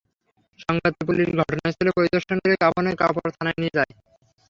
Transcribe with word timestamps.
সংবাদ 0.59 0.91
পেয়ে 0.93 1.07
পুলিশ 1.09 1.27
ঘটনাস্থল 1.41 1.87
পরিদর্শন 1.97 2.37
করে 2.43 2.55
কাফনের 2.63 2.95
কাপড় 3.01 3.31
থানায় 3.35 3.59
নিয়ে 3.59 3.75
যায়। 3.77 3.91